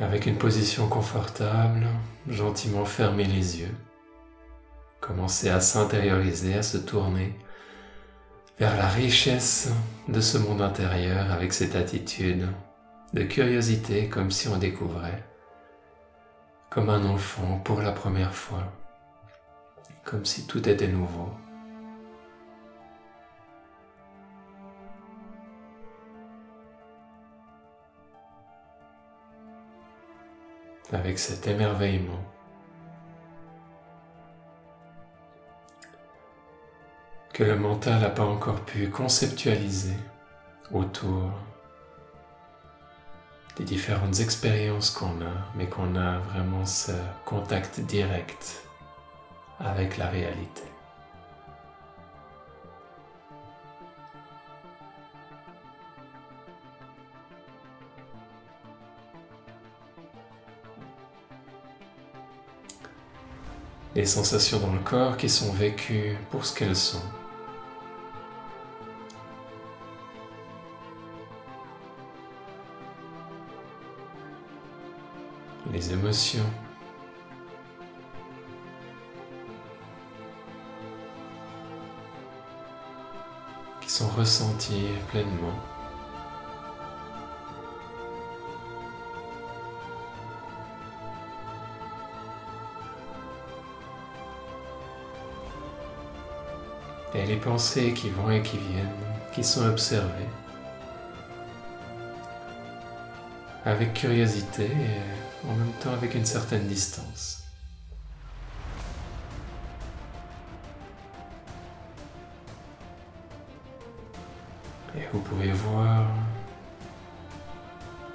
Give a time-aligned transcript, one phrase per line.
[0.00, 1.86] Avec une position confortable,
[2.26, 3.74] gentiment fermer les yeux.
[4.98, 7.34] Commencer à s'intérioriser, à se tourner
[8.58, 9.70] vers la richesse
[10.08, 12.48] de ce monde intérieur avec cette attitude
[13.12, 15.22] de curiosité comme si on découvrait,
[16.70, 18.72] comme un enfant pour la première fois,
[20.04, 21.28] comme si tout était nouveau.
[30.92, 32.20] Avec cet émerveillement.
[37.40, 39.96] que le mental n'a pas encore pu conceptualiser
[40.72, 41.30] autour
[43.56, 46.92] des différentes expériences qu'on a, mais qu'on a vraiment ce
[47.24, 48.66] contact direct
[49.58, 50.69] avec la réalité.
[64.00, 67.02] Les sensations dans le corps qui sont vécues pour ce qu'elles sont.
[75.70, 76.50] Les émotions.
[83.82, 85.79] qui sont ressenties pleinement.
[97.30, 98.88] Les pensées qui vont et qui viennent,
[99.32, 100.28] qui sont observées
[103.64, 107.44] avec curiosité et en même temps avec une certaine distance.
[114.96, 116.06] Et vous pouvez voir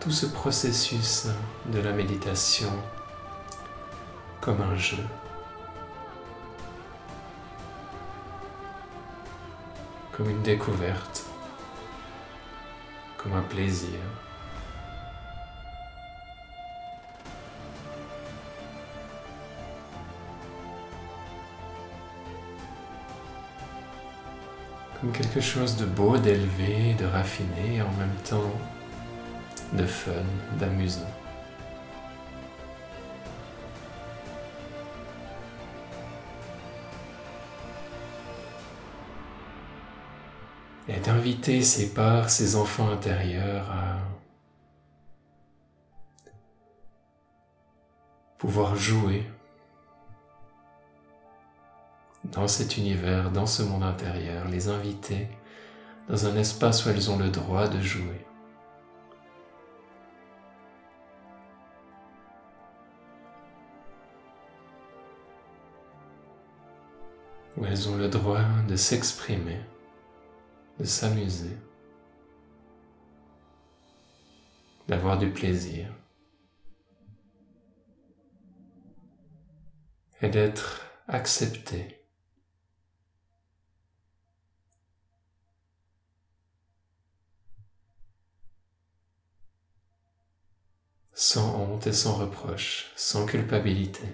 [0.00, 1.28] tout ce processus
[1.72, 2.72] de la méditation
[4.42, 5.02] comme un jeu.
[10.18, 11.24] Comme une découverte,
[13.16, 14.00] comme un plaisir.
[25.00, 28.50] Comme quelque chose de beau, d'élevé, de raffiné et en même temps
[29.72, 30.10] de fun,
[30.58, 31.06] d'amusant.
[40.88, 43.98] Et d'inviter ses parts, ses enfants intérieurs à
[48.38, 49.26] pouvoir jouer
[52.24, 55.28] dans cet univers, dans ce monde intérieur, les inviter
[56.08, 58.24] dans un espace où elles ont le droit de jouer.
[67.56, 69.58] où elles ont le droit de s'exprimer
[70.78, 71.56] de s'amuser,
[74.86, 75.92] d'avoir du plaisir
[80.22, 81.98] et d'être accepté.
[91.18, 94.04] sans honte et sans reproche, sans culpabilité.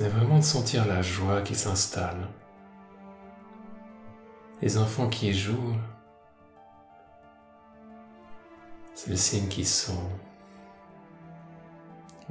[0.00, 2.26] Mais vraiment de sentir la joie qui s'installe.
[4.62, 5.76] Les enfants qui jouent,
[8.94, 10.08] c'est le signe qu'ils sont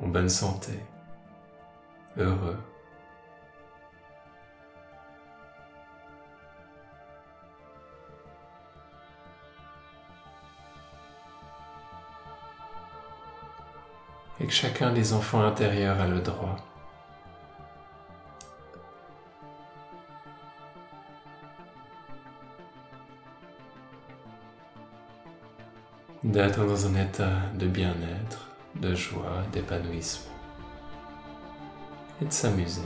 [0.01, 0.80] en bonne santé,
[2.18, 2.57] heureux.
[14.39, 16.69] Et que chacun des enfants intérieurs a le droit
[26.24, 30.33] d'être dans un état de bien-être, de joie, d'épanouissement
[32.21, 32.81] et de s'amuser.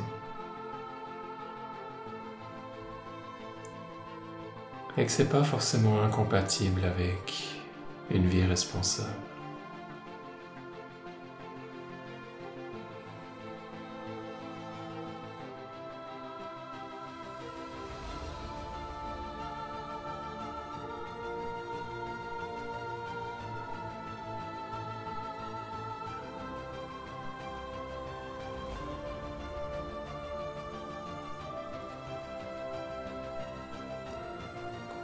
[4.98, 7.64] Et que c'est pas forcément incompatible avec
[8.12, 9.33] une vie responsable.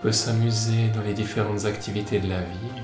[0.02, 2.82] Peut s'amuser dans les différentes activités de la vie.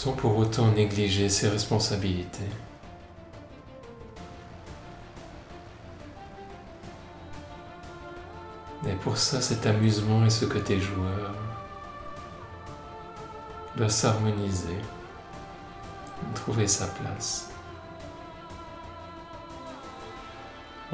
[0.00, 2.48] sans pour autant négliger ses responsabilités.
[8.88, 11.34] Et pour ça, cet amusement et ce côté joueur
[13.76, 14.78] doit s'harmoniser,
[16.34, 17.49] trouver sa place,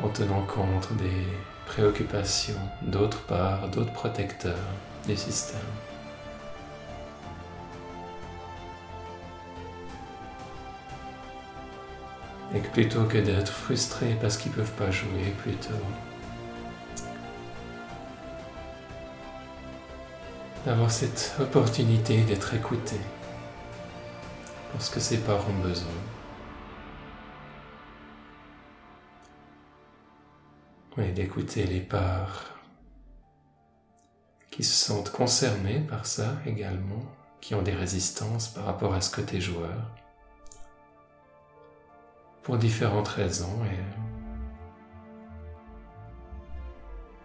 [0.06, 1.26] en tenant compte des
[1.66, 4.54] préoccupations d'autres parts, d'autres protecteurs
[5.06, 5.58] du système.
[12.54, 15.74] Et que plutôt que d'être frustré parce qu'ils ne peuvent pas jouer, plutôt
[20.64, 22.96] d'avoir cette opportunité d'être écouté
[24.70, 26.15] pour ce que ses parents ont besoin.
[30.98, 32.44] Oui, d'écouter les parts
[34.50, 37.02] qui se sentent concernées par ça également,
[37.42, 39.90] qui ont des résistances par rapport à ce côté joueur,
[42.42, 43.76] pour différentes raisons, et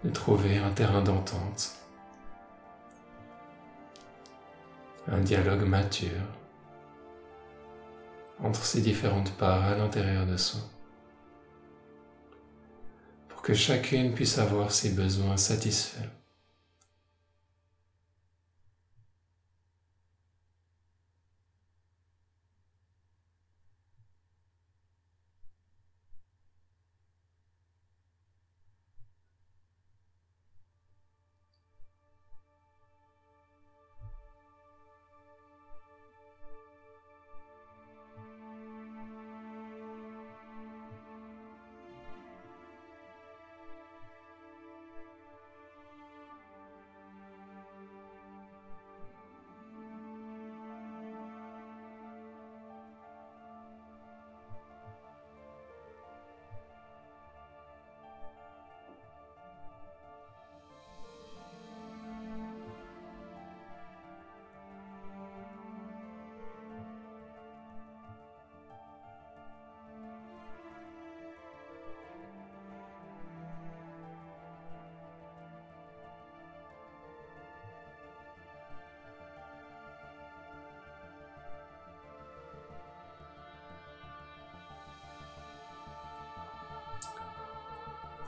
[0.05, 1.75] de trouver un terrain d'entente.
[5.07, 6.09] Un dialogue mature
[8.43, 10.59] entre ces différentes parts à l'intérieur de soi,
[13.43, 16.20] que chacune puisse avoir ses besoins satisfaits.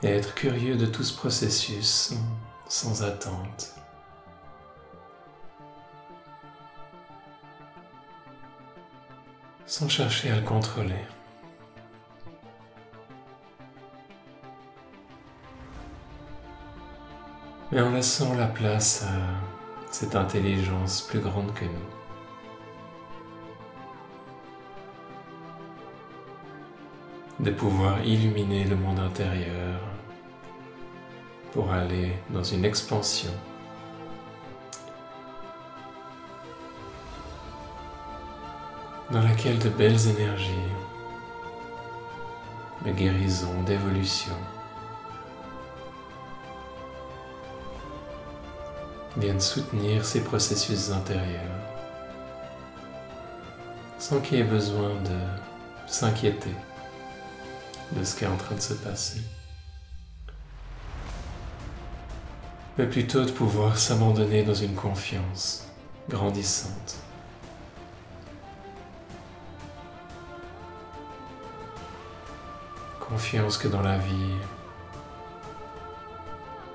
[0.04, 2.12] Et être curieux de tout ce processus
[2.68, 3.70] sans attente.
[9.66, 11.04] sans chercher à le contrôler.
[17.72, 21.94] Mais en laissant la place à cette intelligence plus grande que nous.
[27.40, 29.93] de pouvoir illuminer le monde intérieur
[31.54, 33.30] pour aller dans une expansion.
[39.10, 40.72] dans laquelle de belles énergies,
[42.84, 44.34] de guérison, d'évolution,
[49.16, 51.40] viennent soutenir ces processus intérieurs
[53.98, 56.54] sans qu'il y ait besoin de s'inquiéter
[57.92, 59.20] de ce qui est en train de se passer.
[62.76, 65.68] Mais plutôt de pouvoir s'abandonner dans une confiance
[66.08, 66.96] grandissante.
[72.98, 74.34] Confiance que dans la vie,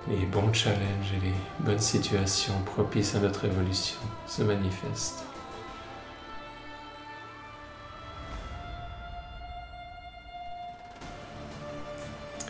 [0.08, 5.26] les bons challenges et les bonnes situations propices à notre évolution se manifestent.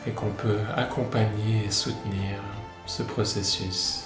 [0.06, 2.40] Et qu'on peut accompagner et soutenir
[2.90, 4.06] ce processus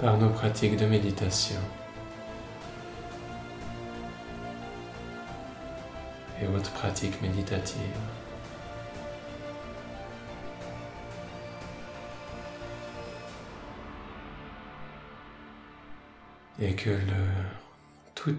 [0.00, 1.60] par nos pratiques de méditation
[6.40, 7.78] et autres pratiques méditatives.
[16.58, 17.26] Et que le
[18.14, 18.34] tout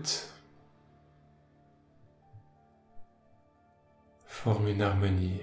[4.26, 5.42] forme une harmonie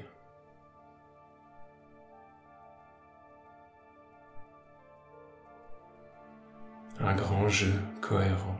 [7.01, 8.59] un grand jeu cohérent.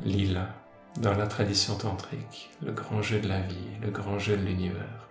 [0.00, 0.48] Lila
[1.00, 5.08] dans la tradition tantrique, le grand jeu de la vie, le grand jeu de l'univers.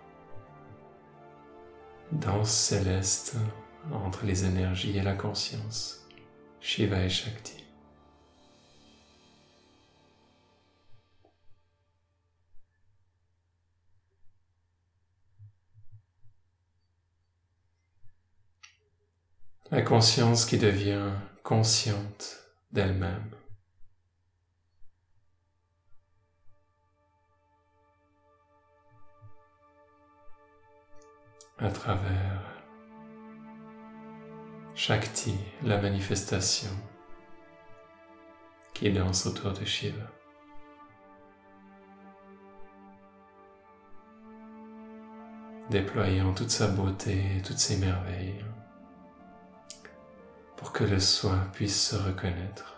[2.12, 3.36] Danse céleste
[3.92, 6.06] entre les énergies et la conscience,
[6.60, 7.67] Shiva et Shakti.
[19.70, 22.38] La conscience qui devient consciente
[22.72, 23.30] d'elle-même.
[31.60, 32.40] à travers
[34.74, 35.34] Shakti,
[35.64, 36.70] la manifestation
[38.72, 40.06] qui danse autour de Shiva.
[45.68, 48.44] Déployant toute sa beauté et toutes ses merveilles
[50.58, 52.74] pour que le soi puisse se reconnaître.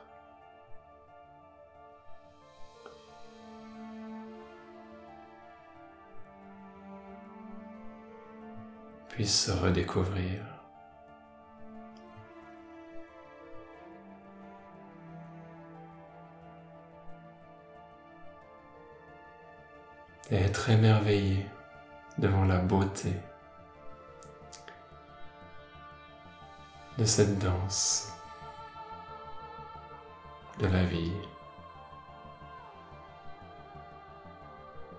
[9.09, 10.41] puisse se redécouvrir.
[20.31, 21.45] Et être émerveillé
[22.17, 23.13] devant la beauté
[27.01, 28.13] de cette danse,
[30.59, 31.13] de la vie,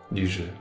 [0.09, 0.51] du jeu.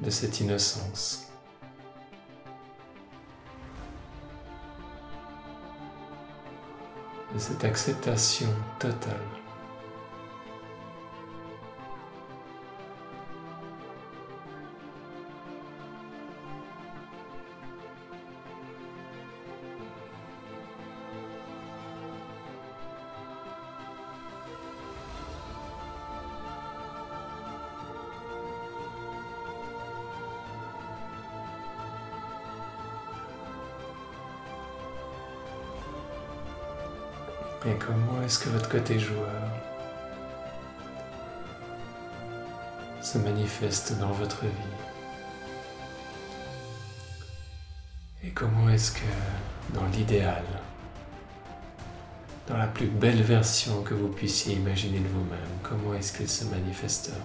[0.00, 1.20] de cette innocence.
[7.32, 9.43] de cette acceptation totale.
[37.66, 39.30] Et comment est-ce que votre côté joueur
[43.00, 44.50] se manifeste dans votre vie
[48.22, 49.06] Et comment est-ce que
[49.72, 50.44] dans l'idéal,
[52.48, 56.44] dans la plus belle version que vous puissiez imaginer de vous-même, comment est-ce qu'il se
[56.44, 57.16] manifesterait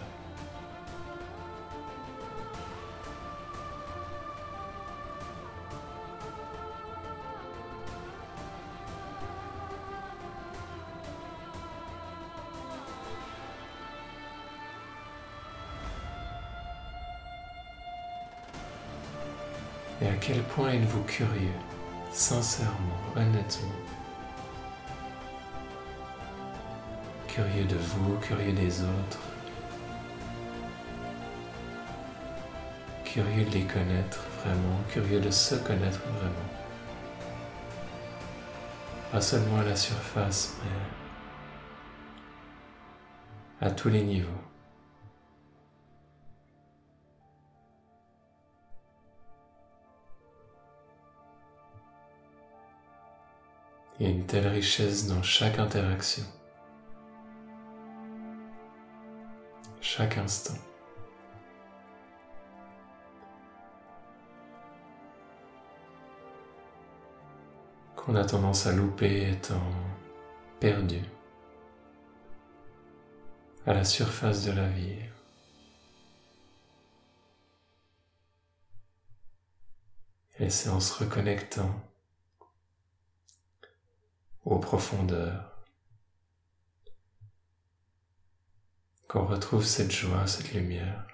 [20.30, 21.58] quel point êtes-vous curieux,
[22.12, 23.74] sincèrement, honnêtement?
[27.28, 29.20] Curieux de vous, curieux des autres.
[33.04, 36.50] Curieux de les connaître vraiment, curieux de se connaître vraiment.
[39.12, 40.58] Pas seulement à la surface,
[43.62, 44.49] mais à tous les niveaux.
[54.00, 56.24] Il y a une telle richesse dans chaque interaction,
[59.82, 60.56] chaque instant.
[67.98, 69.62] qu'on a tendance à louper étant
[70.62, 71.02] perdu
[73.66, 74.96] à la surface de la vie.
[80.40, 81.89] Et c'est en se reconnectant
[84.46, 85.66] aux profondeurs.
[89.08, 91.08] Qu'on retrouve cette joie, cette lumière.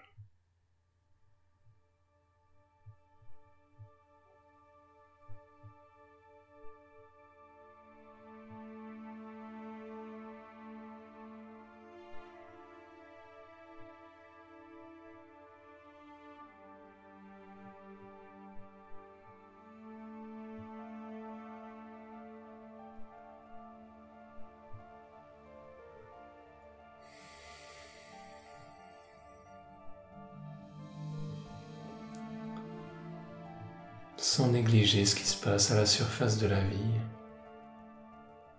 [34.35, 36.99] sans négliger ce qui se passe à la surface de la vie,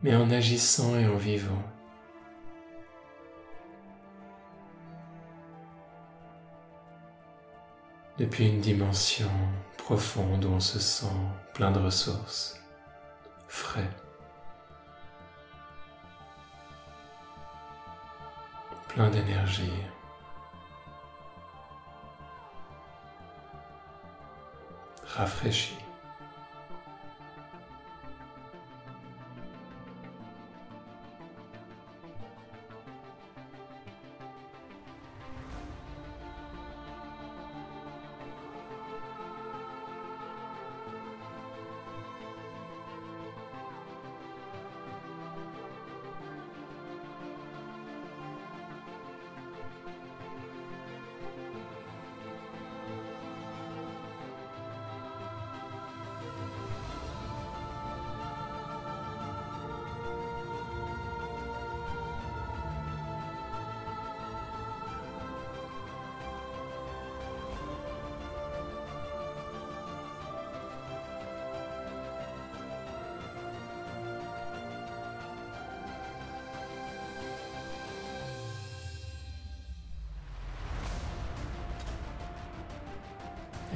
[0.02, 1.62] mais en agissant et en vivant.
[8.16, 9.28] Depuis une dimension
[9.76, 11.12] profonde où on se sent
[11.52, 12.58] plein de ressources,
[13.46, 13.90] frais,
[18.88, 19.82] plein d'énergie.
[25.18, 25.85] Rafraîchi.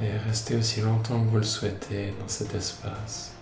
[0.01, 3.33] Et restez aussi longtemps que vous le souhaitez dans cet espace.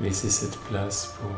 [0.00, 1.30] Laissez cette place pour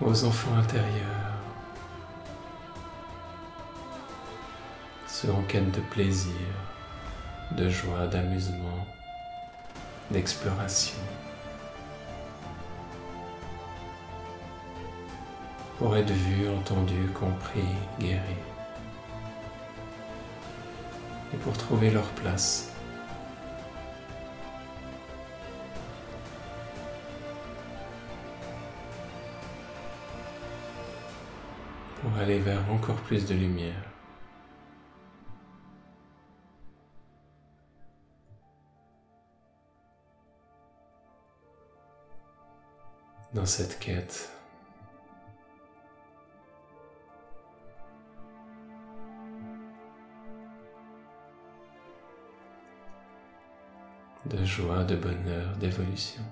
[0.00, 1.34] vos enfants intérieurs,
[5.08, 6.32] ceux en quête de plaisir,
[7.52, 8.86] de joie, d'amusement,
[10.12, 10.98] d'exploration.
[15.78, 17.64] Pour être vu, entendu, compris,
[18.00, 18.20] guéri.
[21.32, 22.72] Et pour trouver leur place.
[32.02, 33.74] Pour aller vers encore plus de lumière.
[43.32, 44.37] Dans cette quête
[54.30, 56.22] de joie, de bonheur, d'évolution.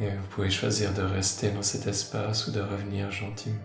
[0.00, 3.60] Et vous pouvez choisir de rester dans cet espace ou de revenir gentiment.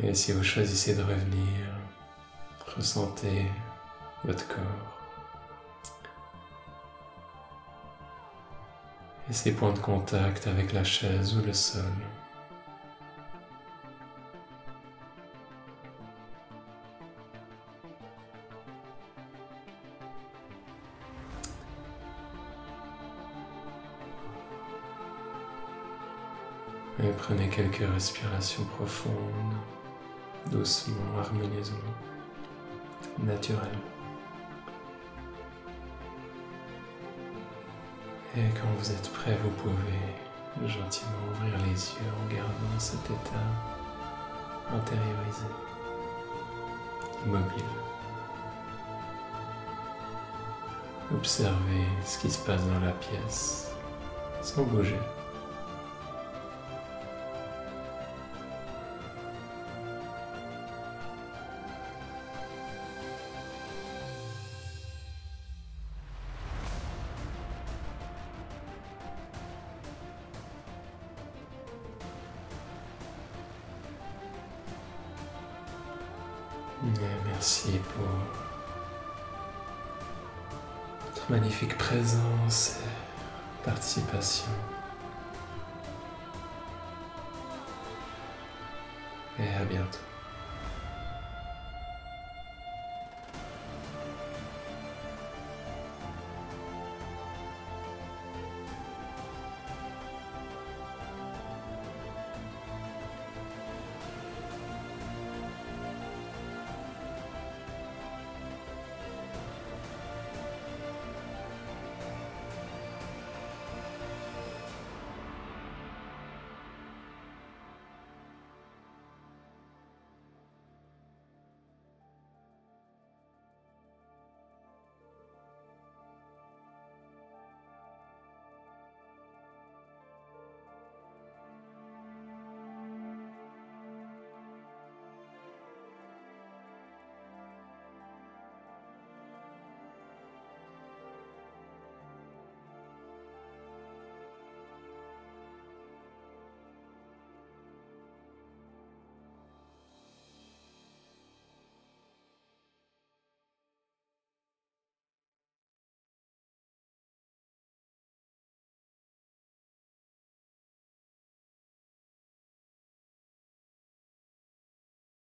[0.00, 1.66] Et si vous choisissez de revenir,
[2.74, 3.46] ressentez
[4.24, 4.94] votre corps
[9.28, 11.82] et ses points de contact avec la chaise ou le sol.
[27.12, 29.54] Prenez quelques respirations profondes,
[30.50, 31.78] doucement, harmonieusement,
[33.22, 33.68] naturellement.
[38.36, 43.48] Et quand vous êtes prêt, vous pouvez gentiment ouvrir les yeux en gardant cet état
[44.74, 45.46] intériorisé,
[47.26, 47.64] immobile.
[51.14, 53.70] Observez ce qui se passe dans la pièce
[54.42, 54.98] sans bouger.
[81.34, 84.52] magnifique présence et participation.
[89.40, 90.13] Et à bientôt.